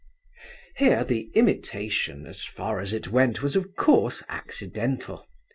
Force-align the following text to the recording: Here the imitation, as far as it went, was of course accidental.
Here 0.77 1.03
the 1.03 1.29
imitation, 1.35 2.25
as 2.25 2.43
far 2.43 2.79
as 2.79 2.91
it 2.91 3.09
went, 3.09 3.43
was 3.43 3.55
of 3.55 3.75
course 3.75 4.23
accidental. 4.27 5.27